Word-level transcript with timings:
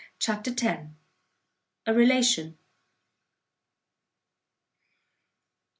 CHAPTER 0.17 0.49
x. 0.57 0.83
A 1.85 1.93
RELATION. 1.93 2.57